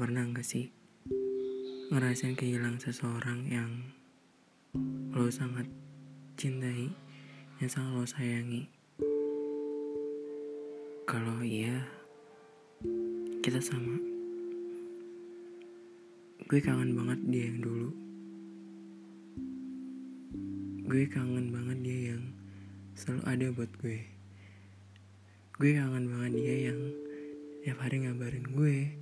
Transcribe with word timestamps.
pernah 0.00 0.24
gak 0.32 0.48
sih 0.48 0.72
ngerasain 1.92 2.32
kehilangan 2.32 2.80
seseorang 2.80 3.44
yang 3.52 3.68
lo 5.12 5.28
sangat 5.28 5.68
cintai, 6.40 6.88
yang 7.60 7.68
sangat 7.68 7.92
lo 7.92 8.08
sayangi? 8.08 8.64
Kalau 11.04 11.44
iya, 11.44 11.84
kita 13.44 13.60
sama. 13.60 14.00
Gue 16.48 16.64
kangen 16.64 16.96
banget 16.96 17.20
dia 17.28 17.52
yang 17.52 17.60
dulu. 17.60 17.92
Gue 20.88 21.04
kangen 21.12 21.52
banget 21.52 21.78
dia 21.84 22.00
yang 22.16 22.24
selalu 22.96 23.22
ada 23.28 23.46
buat 23.52 23.72
gue. 23.84 24.00
Gue 25.60 25.76
kangen 25.76 26.08
banget 26.08 26.32
dia 26.40 26.72
yang 26.72 26.80
tiap 27.60 27.84
hari 27.84 28.08
ngabarin 28.08 28.48
gue 28.56 28.99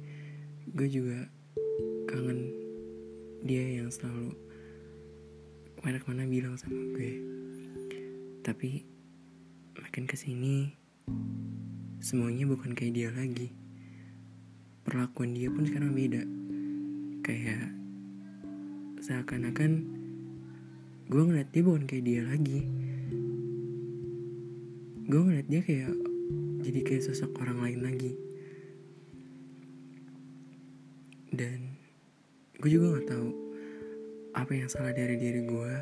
gue 0.79 0.87
juga 0.87 1.27
kangen 2.07 2.55
dia 3.43 3.83
yang 3.83 3.91
selalu 3.91 4.31
ke 5.75 5.79
mana-kemana 5.83 6.23
bilang 6.31 6.55
sama 6.55 6.79
gue. 6.95 7.19
Tapi 8.47 8.87
makin 9.75 10.07
ke 10.07 10.15
sini 10.15 10.71
semuanya 11.99 12.47
bukan 12.47 12.79
kayak 12.79 12.95
dia 12.95 13.11
lagi. 13.11 13.51
Perlakuan 14.87 15.35
dia 15.35 15.51
pun 15.51 15.67
sekarang 15.67 15.99
beda. 15.99 16.23
Kayak 17.27 17.75
seakan-akan 19.03 19.83
gue 21.11 21.23
ngeliat 21.27 21.51
dia 21.51 21.63
bukan 21.67 21.91
kayak 21.91 22.07
dia 22.07 22.23
lagi. 22.23 22.63
Gue 25.11 25.21
ngeliat 25.27 25.51
dia 25.51 25.59
kayak 25.59 25.91
jadi 26.63 26.81
kayak 26.87 27.03
sosok 27.03 27.35
orang 27.43 27.67
lain 27.67 27.83
lagi 27.83 28.28
dan 31.33 31.77
gue 32.59 32.71
juga 32.71 32.97
nggak 32.97 33.09
tahu 33.13 33.29
apa 34.35 34.53
yang 34.55 34.69
salah 34.71 34.95
dari 34.95 35.17
diri 35.19 35.43
gue 35.45 35.75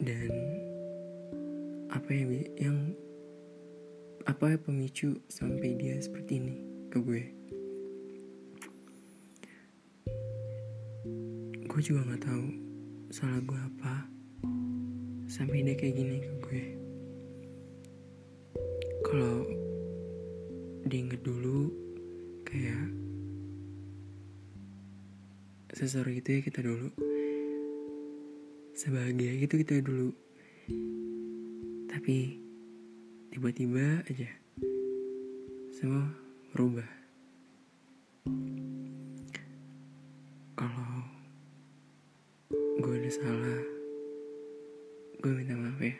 dan 0.00 0.32
apa 1.92 2.08
yang 2.10 2.30
yang 2.56 2.78
apa 4.24 4.56
pemicu 4.56 5.18
sampai 5.26 5.74
dia 5.74 5.98
seperti 5.98 6.38
ini 6.38 6.56
ke 6.88 6.98
gue. 7.02 7.22
Gue 11.66 11.80
juga 11.82 12.06
nggak 12.06 12.22
tahu 12.24 12.46
salah 13.12 13.40
gue 13.42 13.60
apa 13.60 13.94
sampai 15.28 15.64
dia 15.66 15.74
kayak 15.76 15.96
gini 15.96 16.16
ke 16.22 16.32
gue. 16.46 16.64
Kalau 19.04 19.44
diinget 20.86 21.20
dulu 21.20 21.81
seseru 25.72 26.12
itu 26.12 26.36
ya 26.36 26.40
kita 26.44 26.60
dulu. 26.60 26.92
Sebahagia 28.76 29.32
itu 29.40 29.56
kita 29.64 29.80
dulu. 29.80 30.12
Tapi 31.88 32.36
tiba-tiba 33.32 34.04
aja 34.04 34.28
semua 35.72 36.12
berubah. 36.52 36.84
Kalau 40.60 40.92
gue 42.52 42.94
ada 43.00 43.10
salah 43.10 43.60
gue 45.24 45.32
minta 45.32 45.56
maaf 45.56 45.80
ya. 45.80 45.96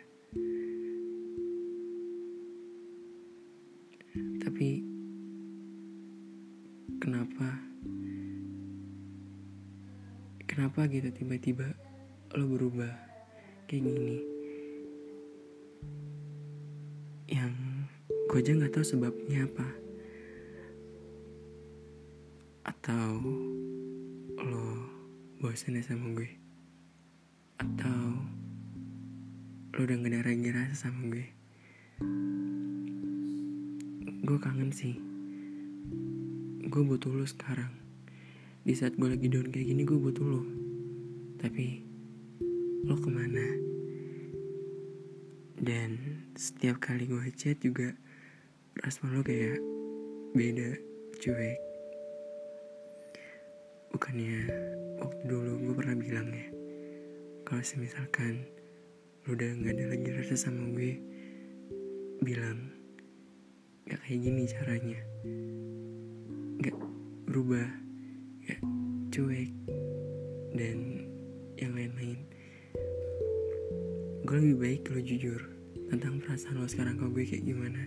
Tapi 4.45 4.85
kenapa 7.01 7.72
kenapa 10.53 10.85
gitu 10.85 11.09
tiba-tiba 11.09 11.65
lo 12.37 12.45
berubah 12.45 12.93
kayak 13.65 13.89
gini? 13.89 14.21
Yang 17.33 17.57
gue 18.29 18.37
aja 18.37 18.53
nggak 18.61 18.73
tahu 18.77 18.85
sebabnya 18.85 19.49
apa. 19.49 19.69
Atau 22.69 23.17
lo 24.45 24.69
bosan 25.41 25.81
ya 25.81 25.89
sama 25.89 26.13
gue? 26.21 26.29
Atau 27.57 28.21
lo 29.73 29.79
udah 29.89 29.97
gak 30.05 30.21
ada 30.21 30.53
rasa 30.53 30.93
sama 30.93 31.09
gue? 31.09 31.33
Gue 34.21 34.37
kangen 34.37 34.69
sih. 34.69 35.01
Gue 36.69 36.85
butuh 36.85 37.09
lo 37.09 37.25
sekarang 37.25 37.82
di 38.63 38.79
saat 38.79 38.95
gue 38.95 39.11
lagi 39.11 39.27
down 39.27 39.51
kayak 39.51 39.75
gini 39.75 39.83
gue 39.83 39.99
butuh 39.99 40.23
lo. 40.23 40.43
Tapi 41.43 41.83
lo 42.87 42.95
ke 42.95 43.11
mana? 43.11 43.47
Dan 45.59 46.23
setiap 46.39 46.79
kali 46.79 47.11
gue 47.11 47.27
chat 47.35 47.59
juga 47.59 47.91
respon 48.87 49.19
lo 49.19 49.27
kayak 49.27 49.59
beda 50.39 50.79
cuek. 51.19 51.59
Bukannya 53.91 54.47
waktu 55.03 55.23
dulu 55.27 55.53
gue 55.67 55.75
pernah 55.75 55.99
bilang 55.99 56.31
ya 56.31 56.47
kalau 57.43 57.67
misalkan 57.83 58.47
lo 59.27 59.35
udah 59.35 59.51
nggak 59.59 59.75
ada 59.75 59.85
lagi 59.91 60.09
rasa 60.15 60.39
sama 60.39 60.71
gue 60.71 61.03
bilang 62.23 62.71
gak 63.91 63.99
kayak 64.07 64.23
gini 64.23 64.47
caranya. 64.47 65.03
Gak 66.63 66.79
berubah 67.27 67.82
ya 68.47 68.57
cuek. 69.13 69.51
Dan 70.53 70.79
yang 71.57 71.73
lain-lain. 71.79 72.19
Gue 74.27 74.37
lebih 74.39 74.59
baik 74.59 74.83
lo 74.91 74.99
jujur 74.99 75.41
tentang 75.93 76.19
perasaan 76.19 76.59
lo 76.59 76.67
sekarang. 76.67 76.99
Ke 76.99 77.07
gue 77.07 77.25
kayak 77.25 77.45
gimana? 77.45 77.83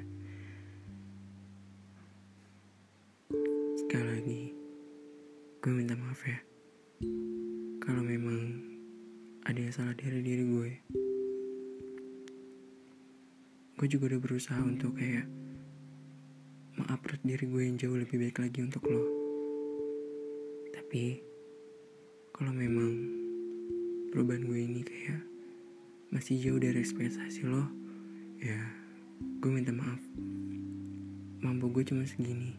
Sekali 3.79 4.07
lagi 4.07 4.41
gue 5.59 5.71
minta 5.73 5.97
maaf 5.97 6.21
ya. 6.23 6.39
Kalau 7.81 8.01
memang 8.05 8.61
ada 9.45 9.57
yang 9.57 9.73
salah 9.73 9.97
dari 9.97 10.21
diri 10.21 10.45
gue. 10.45 10.71
Gue 13.75 13.87
juga 13.91 14.15
udah 14.15 14.21
berusaha 14.23 14.61
untuk 14.63 14.95
kayak 14.95 15.27
mengupload 16.79 17.21
diri 17.25 17.45
gue 17.49 17.61
yang 17.65 17.75
jauh 17.75 17.97
lebih 17.97 18.17
baik 18.21 18.39
lagi 18.39 18.59
untuk 18.63 18.83
lo 18.87 19.24
tapi 20.95 21.19
kalau 22.31 22.55
memang 22.55 22.95
perubahan 24.15 24.47
gue 24.47 24.63
ini 24.63 24.79
kayak 24.79 25.27
masih 26.07 26.39
jauh 26.39 26.55
dari 26.55 26.79
ekspektasi 26.79 27.43
lo 27.43 27.67
ya 28.39 28.55
gue 29.43 29.51
minta 29.51 29.75
maaf. 29.75 29.99
Mampu 31.43 31.67
gue 31.75 31.83
cuma 31.83 32.07
segini. 32.07 32.55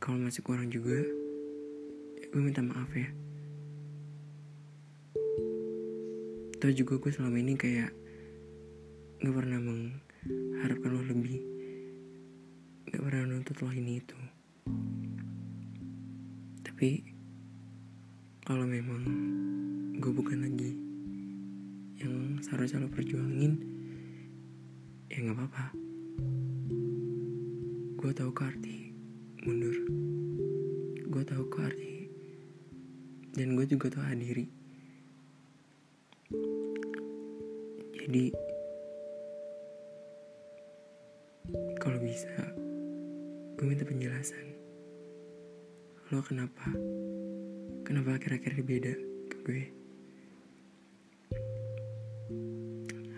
Kalau 0.00 0.16
masih 0.24 0.40
kurang 0.40 0.72
juga 0.72 1.04
ya 2.16 2.24
gue 2.32 2.40
minta 2.40 2.64
maaf 2.64 2.88
ya. 2.96 3.12
Tahu 6.64 6.72
juga 6.72 6.96
gue 6.96 7.12
selama 7.12 7.44
ini 7.44 7.60
kayak 7.60 7.92
Gak 9.20 9.36
pernah 9.36 9.60
mengharapkan 9.60 10.96
lo 10.96 11.04
lebih. 11.04 11.44
Gak 12.88 13.04
pernah 13.04 13.36
nuntut 13.36 13.60
lo 13.60 13.68
ini 13.68 14.00
itu 14.00 14.16
tapi 16.78 17.02
kalau 18.46 18.62
memang 18.62 19.02
gue 19.98 20.14
bukan 20.14 20.46
lagi 20.46 20.78
yang 21.98 22.38
seharusnya 22.38 22.86
lo 22.86 22.86
perjuangin 22.86 23.58
ya 25.10 25.26
nggak 25.26 25.34
apa-apa. 25.34 25.74
Gue 27.98 28.14
tahu 28.14 28.30
ke 28.30 28.42
arti 28.46 28.94
mundur. 29.42 29.74
Gue 31.10 31.22
tahu 31.26 31.50
ke 31.50 31.58
arti 31.66 31.94
dan 33.34 33.58
gue 33.58 33.66
juga 33.66 33.98
tahu 33.98 34.06
hadiri 34.06 34.46
jadi 38.06 38.30
kalau 41.82 41.98
bisa 41.98 42.30
gue 43.58 43.66
minta 43.66 43.82
penjelasan 43.82 44.57
lo 46.08 46.24
kenapa? 46.24 46.72
Kenapa 47.84 48.16
akhir-akhir 48.16 48.64
beda 48.64 48.96
ke 49.28 49.36
gue? 49.44 49.64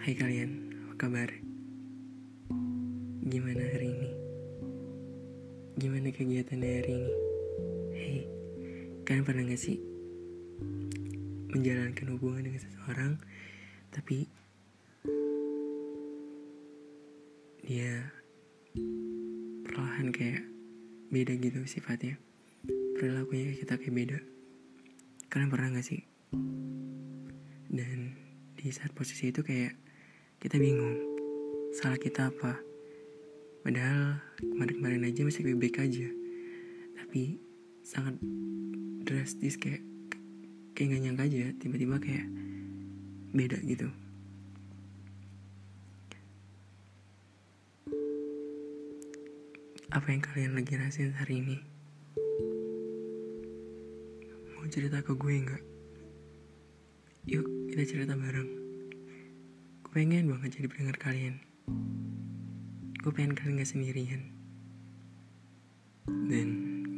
Hai 0.02 0.19
kalian 0.19 0.75
apa 0.75 0.94
kabar? 0.98 1.31
Gimana 3.22 3.62
hari 3.62 3.94
ini? 3.94 4.10
Gimana 5.78 6.10
kegiatan 6.10 6.58
hari 6.58 6.98
ini? 6.98 7.14
Hei 7.94 8.20
kalian 9.06 9.22
pernah 9.22 9.46
gak 9.46 9.62
sih 9.62 9.78
menjalankan 11.54 12.10
hubungan 12.10 12.50
dengan 12.50 12.58
seseorang 12.58 13.12
tapi 13.94 14.26
dia 17.62 18.10
perlahan 19.62 20.10
kayak 20.10 20.42
beda 21.14 21.38
gitu 21.38 21.62
sifatnya 21.70 22.19
perilakunya 23.00 23.56
kita 23.56 23.81
kayak 23.81 23.97
beda. 23.97 24.19
Kalian 25.32 25.49
pernah 25.49 25.73
gak 25.73 25.88
sih? 25.88 26.05
Dan 27.73 28.12
di 28.61 28.69
saat 28.69 28.93
posisi 28.93 29.32
itu 29.32 29.41
kayak 29.41 29.73
kita 30.37 30.61
bingung 30.61 31.00
salah 31.73 31.97
kita 31.97 32.29
apa? 32.29 32.61
Padahal 33.64 34.20
kemarin-kemarin 34.37 35.08
aja 35.08 35.25
masih 35.25 35.49
baik-baik 35.49 35.81
aja. 35.81 36.12
Tapi 37.00 37.41
sangat 37.81 38.20
drastis 39.08 39.56
kayak 39.56 39.81
kayak 40.76 40.93
gak 40.93 41.00
nyangka 41.00 41.25
aja 41.25 41.56
tiba-tiba 41.56 41.97
kayak 42.05 42.29
beda 43.32 43.64
gitu. 43.64 43.88
Apa 49.88 50.12
yang 50.12 50.20
kalian 50.20 50.52
lagi 50.52 50.76
rasain 50.76 51.17
hari 51.17 51.41
ini 51.41 51.79
cerita 54.70 55.02
ke 55.02 55.12
gue 55.19 55.34
nggak? 55.34 55.62
Yuk 57.26 57.46
kita 57.75 57.82
cerita 57.82 58.14
bareng. 58.14 58.46
Gue 59.82 59.90
pengen 59.90 60.31
banget 60.31 60.62
jadi 60.62 60.70
pendengar 60.70 60.96
kalian. 61.02 61.43
Gue 63.02 63.11
pengen 63.11 63.34
kalian 63.34 63.58
gak 63.58 63.67
sendirian. 63.67 64.22
Dan 66.06 66.49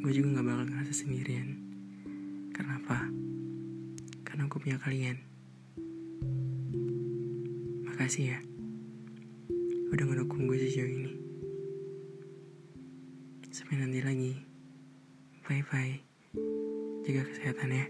gue 0.05 0.13
juga 0.13 0.37
gak 0.37 0.47
bakal 0.53 0.65
ngerasa 0.69 0.93
sendirian. 0.93 1.49
Karena 2.53 2.77
apa? 2.77 3.09
Karena 4.29 4.53
gue 4.53 4.59
punya 4.61 4.77
kalian. 4.77 5.17
Makasih 7.89 8.37
ya. 8.37 8.39
Udah 9.89 10.05
ngedukung 10.05 10.45
gue 10.45 10.61
sejauh 10.61 10.93
ini. 10.93 11.13
Sampai 13.49 13.81
nanti 13.81 14.05
lagi. 14.05 14.33
Bye 15.49 15.65
bye 15.73 16.12
jaga 17.03 17.23
kesehatan 17.29 17.71
ya. 17.75 17.87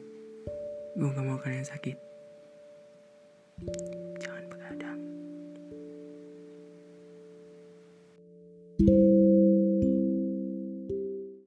Gue 0.97 1.09
gak 1.09 1.25
mau 1.25 1.41
kalian 1.41 1.65
sakit 1.65 2.13